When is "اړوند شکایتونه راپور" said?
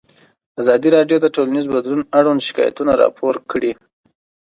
2.19-3.35